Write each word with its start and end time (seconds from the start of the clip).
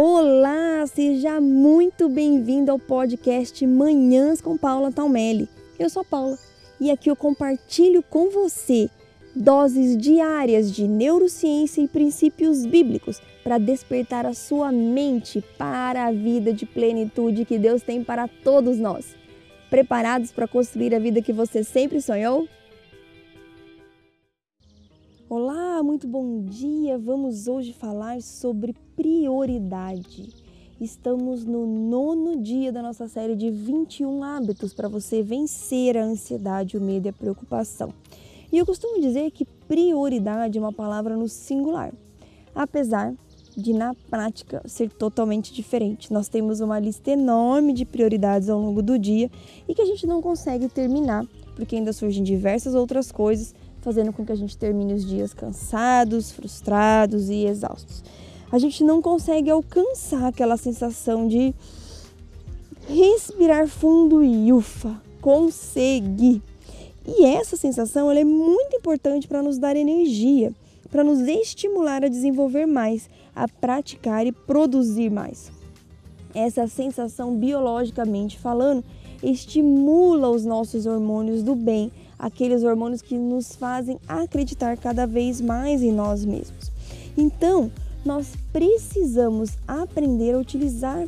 Olá, 0.00 0.86
seja 0.86 1.40
muito 1.40 2.08
bem-vindo 2.08 2.70
ao 2.70 2.78
podcast 2.78 3.66
Manhãs 3.66 4.40
com 4.40 4.56
Paula 4.56 4.92
Talmelli. 4.92 5.48
Eu 5.76 5.90
sou 5.90 6.04
Paula 6.04 6.38
e 6.80 6.88
aqui 6.88 7.10
eu 7.10 7.16
compartilho 7.16 8.00
com 8.00 8.30
você 8.30 8.88
doses 9.34 9.96
diárias 9.96 10.70
de 10.70 10.86
neurociência 10.86 11.80
e 11.82 11.88
princípios 11.88 12.64
bíblicos 12.64 13.20
para 13.42 13.58
despertar 13.58 14.24
a 14.24 14.34
sua 14.34 14.70
mente 14.70 15.42
para 15.58 16.06
a 16.06 16.12
vida 16.12 16.52
de 16.52 16.64
plenitude 16.64 17.44
que 17.44 17.58
Deus 17.58 17.82
tem 17.82 18.04
para 18.04 18.28
todos 18.28 18.78
nós. 18.78 19.16
Preparados 19.68 20.30
para 20.30 20.46
construir 20.46 20.94
a 20.94 21.00
vida 21.00 21.20
que 21.20 21.32
você 21.32 21.64
sempre 21.64 22.00
sonhou? 22.00 22.46
Olá, 25.30 25.82
muito 25.82 26.08
bom 26.08 26.42
dia! 26.42 26.96
Vamos 26.96 27.48
hoje 27.48 27.74
falar 27.74 28.22
sobre 28.22 28.74
prioridade. 28.96 30.32
Estamos 30.80 31.44
no 31.44 31.66
nono 31.66 32.40
dia 32.42 32.72
da 32.72 32.80
nossa 32.80 33.06
série 33.08 33.36
de 33.36 33.50
21 33.50 34.24
hábitos 34.24 34.72
para 34.72 34.88
você 34.88 35.22
vencer 35.22 35.98
a 35.98 36.02
ansiedade, 36.02 36.78
o 36.78 36.80
medo 36.80 37.04
e 37.04 37.08
a 37.10 37.12
preocupação. 37.12 37.92
E 38.50 38.56
eu 38.56 38.64
costumo 38.64 39.02
dizer 39.02 39.30
que 39.30 39.44
prioridade 39.44 40.56
é 40.56 40.60
uma 40.62 40.72
palavra 40.72 41.14
no 41.14 41.28
singular, 41.28 41.92
apesar 42.54 43.14
de 43.54 43.74
na 43.74 43.92
prática 44.08 44.62
ser 44.64 44.90
totalmente 44.90 45.52
diferente. 45.52 46.10
Nós 46.10 46.28
temos 46.28 46.60
uma 46.60 46.78
lista 46.78 47.10
enorme 47.10 47.74
de 47.74 47.84
prioridades 47.84 48.48
ao 48.48 48.58
longo 48.58 48.80
do 48.80 48.98
dia 48.98 49.30
e 49.68 49.74
que 49.74 49.82
a 49.82 49.86
gente 49.86 50.06
não 50.06 50.22
consegue 50.22 50.70
terminar, 50.70 51.26
porque 51.54 51.76
ainda 51.76 51.92
surgem 51.92 52.24
diversas 52.24 52.74
outras 52.74 53.12
coisas 53.12 53.54
fazendo 53.80 54.12
com 54.12 54.24
que 54.24 54.32
a 54.32 54.36
gente 54.36 54.56
termine 54.56 54.94
os 54.94 55.04
dias 55.04 55.32
cansados, 55.32 56.30
frustrados 56.30 57.28
e 57.28 57.44
exaustos. 57.44 58.02
A 58.50 58.58
gente 58.58 58.82
não 58.82 59.02
consegue 59.02 59.50
alcançar 59.50 60.26
aquela 60.26 60.56
sensação 60.56 61.28
de 61.28 61.54
respirar 62.88 63.68
fundo 63.68 64.22
e 64.24 64.52
ufa, 64.52 65.00
consegui. 65.20 66.42
E 67.06 67.24
essa 67.24 67.56
sensação 67.56 68.10
ela 68.10 68.20
é 68.20 68.24
muito 68.24 68.76
importante 68.76 69.28
para 69.28 69.42
nos 69.42 69.58
dar 69.58 69.76
energia, 69.76 70.52
para 70.90 71.04
nos 71.04 71.20
estimular 71.20 72.04
a 72.04 72.08
desenvolver 72.08 72.66
mais, 72.66 73.08
a 73.34 73.46
praticar 73.46 74.26
e 74.26 74.32
produzir 74.32 75.10
mais. 75.10 75.50
Essa 76.34 76.66
sensação, 76.66 77.34
biologicamente 77.36 78.38
falando, 78.38 78.84
estimula 79.22 80.30
os 80.30 80.44
nossos 80.44 80.86
hormônios 80.86 81.42
do 81.42 81.54
bem, 81.54 81.90
aqueles 82.18 82.62
hormônios 82.64 83.02
que 83.02 83.16
nos 83.16 83.54
fazem 83.54 83.98
acreditar 84.08 84.76
cada 84.76 85.06
vez 85.06 85.40
mais 85.40 85.82
em 85.82 85.92
nós 85.92 86.24
mesmos. 86.24 86.72
Então, 87.16 87.70
nós 88.04 88.32
precisamos 88.52 89.50
aprender 89.66 90.34
a 90.34 90.38
utilizar 90.38 91.06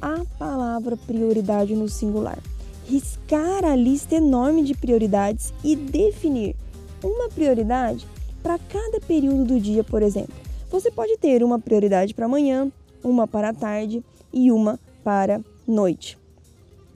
a 0.00 0.24
palavra 0.38 0.96
prioridade 0.96 1.74
no 1.74 1.88
singular. 1.88 2.38
Riscar 2.86 3.64
a 3.64 3.76
lista 3.76 4.14
enorme 4.14 4.62
de 4.64 4.74
prioridades 4.74 5.52
e 5.62 5.76
definir 5.76 6.56
uma 7.02 7.28
prioridade 7.28 8.06
para 8.42 8.58
cada 8.58 9.00
período 9.00 9.44
do 9.44 9.60
dia, 9.60 9.84
por 9.84 10.02
exemplo. 10.02 10.34
Você 10.70 10.90
pode 10.90 11.16
ter 11.18 11.42
uma 11.42 11.58
prioridade 11.58 12.14
para 12.14 12.26
amanhã, 12.26 12.70
uma 13.02 13.26
para 13.26 13.50
a 13.50 13.54
tarde 13.54 14.02
e 14.32 14.50
uma 14.50 14.78
para 15.04 15.40
noite. 15.66 16.18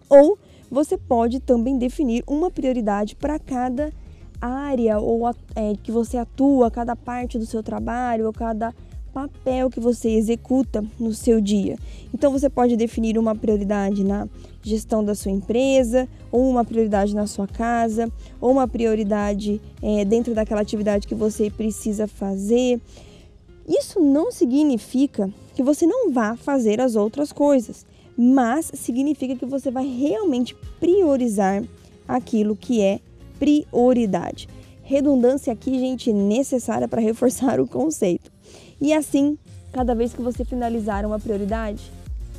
Ou 0.08 0.38
você 0.72 0.96
pode 0.96 1.38
também 1.38 1.76
definir 1.76 2.24
uma 2.26 2.50
prioridade 2.50 3.14
para 3.14 3.38
cada 3.38 3.92
área 4.40 4.98
ou 4.98 5.28
é, 5.54 5.74
que 5.82 5.92
você 5.92 6.16
atua, 6.16 6.70
cada 6.70 6.96
parte 6.96 7.38
do 7.38 7.44
seu 7.44 7.62
trabalho 7.62 8.24
ou 8.24 8.32
cada 8.32 8.74
papel 9.12 9.68
que 9.68 9.78
você 9.78 10.08
executa 10.08 10.82
no 10.98 11.12
seu 11.12 11.42
dia. 11.42 11.76
Então 12.14 12.32
você 12.32 12.48
pode 12.48 12.74
definir 12.74 13.18
uma 13.18 13.34
prioridade 13.34 14.02
na 14.02 14.26
gestão 14.62 15.04
da 15.04 15.14
sua 15.14 15.30
empresa, 15.30 16.08
ou 16.30 16.48
uma 16.48 16.64
prioridade 16.64 17.14
na 17.14 17.26
sua 17.26 17.46
casa, 17.46 18.10
ou 18.40 18.50
uma 18.50 18.66
prioridade 18.66 19.60
é, 19.82 20.06
dentro 20.06 20.34
daquela 20.34 20.62
atividade 20.62 21.06
que 21.06 21.14
você 21.14 21.50
precisa 21.50 22.08
fazer. 22.08 22.80
Isso 23.68 24.00
não 24.00 24.32
significa 24.32 25.28
que 25.54 25.62
você 25.62 25.86
não 25.86 26.10
vá 26.10 26.34
fazer 26.34 26.80
as 26.80 26.96
outras 26.96 27.30
coisas 27.30 27.84
mas 28.16 28.70
significa 28.74 29.36
que 29.36 29.46
você 29.46 29.70
vai 29.70 29.86
realmente 29.86 30.54
priorizar 30.78 31.62
aquilo 32.06 32.56
que 32.56 32.80
é 32.80 33.00
prioridade. 33.38 34.48
Redundância 34.82 35.52
aqui, 35.52 35.78
gente, 35.78 36.12
necessária 36.12 36.88
para 36.88 37.00
reforçar 37.00 37.60
o 37.60 37.66
conceito. 37.66 38.30
E 38.80 38.92
assim, 38.92 39.38
cada 39.72 39.94
vez 39.94 40.12
que 40.12 40.20
você 40.20 40.44
finalizar 40.44 41.06
uma 41.06 41.18
prioridade, 41.18 41.90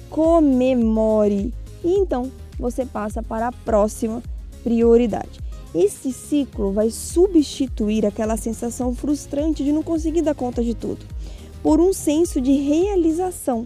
comemore. 0.09 1.53
E 1.83 1.91
então 1.91 2.31
você 2.59 2.85
passa 2.85 3.23
para 3.23 3.47
a 3.47 3.51
próxima 3.51 4.21
prioridade. 4.63 5.39
Esse 5.73 6.13
ciclo 6.13 6.71
vai 6.71 6.91
substituir 6.91 8.05
aquela 8.05 8.37
sensação 8.37 8.93
frustrante 8.93 9.63
de 9.63 9.71
não 9.71 9.81
conseguir 9.81 10.21
dar 10.21 10.35
conta 10.35 10.63
de 10.63 10.75
tudo 10.75 11.03
por 11.63 11.79
um 11.79 11.93
senso 11.93 12.41
de 12.41 12.51
realização. 12.51 13.65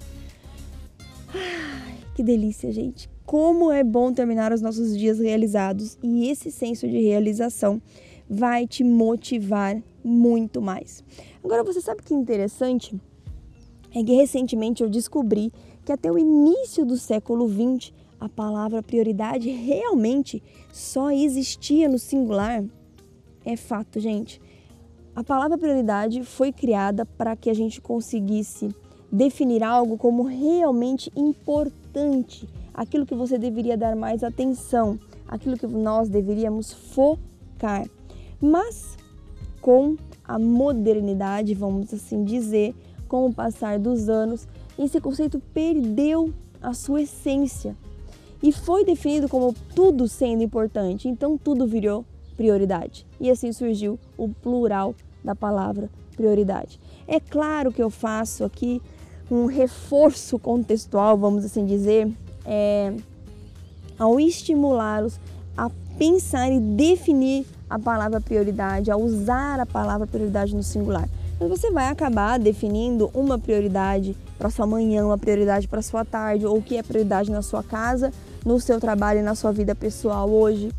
Que 2.18 2.24
delícia, 2.24 2.72
gente! 2.72 3.08
Como 3.28 3.72
é 3.72 3.84
bom 3.84 4.12
terminar 4.12 4.52
os 4.52 4.60
nossos 4.60 4.98
dias 4.98 5.20
realizados 5.20 6.00
e 6.02 6.32
esse 6.32 6.50
senso 6.52 6.88
de 6.88 7.00
realização 7.00 7.80
vai 8.28 8.66
te 8.66 8.84
motivar 8.84 9.80
muito 10.04 10.60
mais. 10.60 11.04
Agora, 11.44 11.64
você 11.64 11.80
sabe 11.80 12.02
que 12.02 12.16
interessante? 12.16 13.00
É 13.94 14.04
que 14.04 14.16
recentemente 14.16 14.82
eu 14.82 14.90
descobri 14.90 15.54
que 15.86 15.92
até 15.92 16.12
o 16.12 16.18
início 16.18 16.88
do 16.88 16.98
século 16.98 17.48
XX 17.48 17.94
a 18.20 18.28
palavra 18.28 18.82
prioridade 18.82 19.52
realmente 19.52 20.42
só 20.74 21.12
existia 21.12 21.88
no 21.88 22.00
singular. 22.00 22.66
É 23.46 23.56
fato, 23.56 24.00
gente. 24.00 24.42
A 25.16 25.24
palavra 25.24 25.56
prioridade 25.56 26.24
foi 26.24 26.52
criada 26.52 27.06
para 27.06 27.36
que 27.36 27.48
a 27.48 27.54
gente 27.54 27.80
conseguisse 27.80 28.76
definir 29.12 29.64
algo 29.64 29.98
como 29.98 30.24
realmente 30.24 31.12
importante, 31.98 32.48
aquilo 32.74 33.06
que 33.06 33.16
você 33.16 33.38
deveria 33.38 33.76
dar 33.76 33.96
mais 33.96 34.24
atenção, 34.24 35.00
aquilo 35.28 35.58
que 35.58 35.66
nós 35.66 36.10
deveríamos 36.10 36.72
focar. 36.72 37.88
Mas 38.40 38.96
com 39.62 39.96
a 40.24 40.38
modernidade, 40.38 41.54
vamos 41.56 41.94
assim 41.94 42.24
dizer, 42.24 42.76
com 43.08 43.26
o 43.26 43.34
passar 43.34 43.80
dos 43.80 44.10
anos, 44.10 44.48
esse 44.78 45.02
conceito 45.02 45.42
perdeu 45.54 46.34
a 46.62 46.74
sua 46.74 47.02
essência 47.02 47.76
e 48.44 48.52
foi 48.52 48.86
definido 48.86 49.28
como 49.28 49.54
tudo 49.74 50.08
sendo 50.08 50.44
importante, 50.44 51.08
então 51.08 51.38
tudo 51.38 51.66
virou 51.66 52.06
prioridade. 52.36 53.06
E 53.20 53.32
assim 53.32 53.52
surgiu 53.52 54.00
o 54.16 54.30
plural 54.30 54.94
da 55.24 55.36
palavra 55.36 55.90
prioridade. 56.16 56.80
É 57.08 57.20
claro 57.20 57.72
que 57.72 57.82
eu 57.82 57.90
faço 57.90 58.44
aqui 58.44 58.82
um 59.30 59.46
reforço 59.46 60.40
contextual, 60.40 61.18
vamos 61.18 61.44
assim 61.44 61.66
dizer, 61.66 62.10
é, 62.46 62.94
ao 64.00 64.20
estimulá-los 64.20 65.20
a 65.56 65.70
pensar 65.98 66.52
e 66.52 66.60
definir 66.60 67.46
a 67.70 67.78
palavra 67.78 68.22
prioridade, 68.22 68.90
a 68.90 68.98
usar 68.98 69.60
a 69.60 69.66
palavra 69.66 70.08
prioridade 70.08 70.56
no 70.56 70.64
singular. 70.64 71.08
Mas 71.40 71.50
você 71.50 71.70
vai 71.70 71.88
acabar 71.88 72.40
definindo 72.40 73.12
uma 73.14 73.38
prioridade 73.38 74.16
para 74.38 74.50
sua 74.50 74.66
manhã, 74.66 75.06
uma 75.06 75.18
prioridade 75.18 75.68
para 75.68 75.82
sua 75.82 76.06
tarde, 76.06 76.46
ou 76.46 76.58
o 76.58 76.62
que 76.62 76.78
é 76.78 76.84
prioridade 76.84 77.30
na 77.30 77.42
sua 77.42 77.62
casa, 77.62 78.12
no 78.46 78.60
seu 78.60 78.80
trabalho 78.80 79.20
e 79.20 79.24
na 79.24 79.36
sua 79.36 79.52
vida 79.52 79.76
pessoal 79.76 80.30
hoje. 80.30 80.72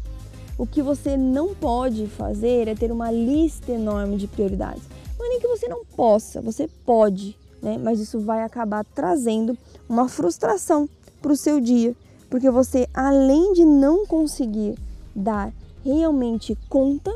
O 0.56 0.66
que 0.66 0.82
você 0.82 1.16
não 1.16 1.54
pode 1.54 2.06
fazer 2.08 2.66
é 2.66 2.74
ter 2.74 2.90
uma 2.90 3.10
lista 3.12 3.70
enorme 3.70 4.16
de 4.16 4.26
prioridades. 4.26 4.82
Não 5.16 5.26
é 5.26 5.28
nem 5.28 5.40
que 5.40 5.46
você 5.46 5.68
não 5.68 5.84
possa, 5.84 6.40
você 6.40 6.68
pode 6.84 7.36
né? 7.62 7.78
Mas 7.78 8.00
isso 8.00 8.20
vai 8.20 8.42
acabar 8.42 8.84
trazendo 8.84 9.56
uma 9.88 10.08
frustração 10.08 10.88
para 11.20 11.32
o 11.32 11.36
seu 11.36 11.60
dia, 11.60 11.94
porque 12.30 12.50
você, 12.50 12.86
além 12.92 13.52
de 13.52 13.64
não 13.64 14.06
conseguir 14.06 14.76
dar 15.14 15.52
realmente 15.84 16.56
conta 16.68 17.14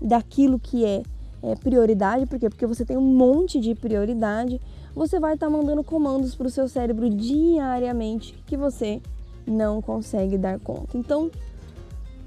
daquilo 0.00 0.58
que 0.58 0.84
é, 0.84 1.02
é 1.42 1.54
prioridade, 1.54 2.26
porque 2.26 2.48
porque 2.48 2.66
você 2.66 2.84
tem 2.84 2.96
um 2.96 3.02
monte 3.02 3.60
de 3.60 3.74
prioridade, 3.74 4.60
você 4.94 5.20
vai 5.20 5.34
estar 5.34 5.46
tá 5.46 5.52
mandando 5.52 5.84
comandos 5.84 6.34
para 6.34 6.46
o 6.46 6.50
seu 6.50 6.68
cérebro 6.68 7.08
diariamente 7.10 8.34
que 8.46 8.56
você 8.56 9.00
não 9.46 9.80
consegue 9.80 10.36
dar 10.36 10.58
conta. 10.58 10.96
Então, 10.96 11.30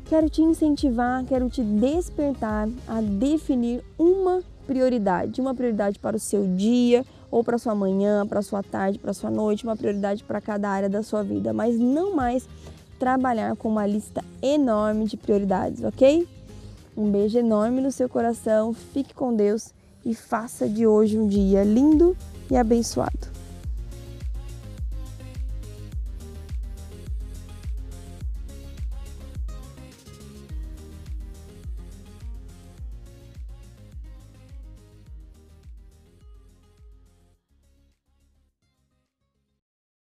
quero 0.06 0.30
te 0.30 0.42
incentivar, 0.42 1.24
quero 1.26 1.50
te 1.50 1.64
despertar 1.64 2.70
a 2.88 3.02
definir 3.02 3.84
uma 3.98 4.42
prioridade, 4.66 5.42
uma 5.42 5.56
prioridade 5.56 6.00
para 6.00 6.16
o 6.16 6.20
seu 6.20 6.46
dia, 6.56 7.04
ou 7.32 7.44
para 7.44 7.58
sua 7.58 7.76
manhã, 7.76 8.26
para 8.26 8.42
sua 8.42 8.64
tarde, 8.64 9.00
para 9.00 9.14
sua 9.14 9.30
noite, 9.30 9.64
uma 9.64 9.76
prioridade 9.76 10.24
para 10.24 10.42
cada 10.42 10.70
área 10.70 10.90
da 10.90 11.04
sua 11.04 11.24
vida, 11.24 11.54
mas 11.54 11.78
não 11.78 12.16
mais 12.16 12.48
trabalhar 12.98 13.56
com 13.56 13.70
uma 13.70 13.86
lista 13.86 14.24
enorme 14.42 15.06
de 15.06 15.16
prioridades, 15.16 15.84
ok? 15.84 16.28
Um 16.98 17.10
beijo 17.10 17.38
enorme 17.38 17.82
no 17.82 17.92
seu 17.92 18.10
coração, 18.10 18.74
fique 18.74 19.14
com 19.14 19.34
Deus 19.34 19.74
e 20.06 20.14
faça 20.14 20.68
de 20.68 20.86
hoje 20.86 21.18
um 21.18 21.28
dia 21.28 21.64
lindo 21.64 22.16
e 22.52 22.58
abençoado. 22.58 23.39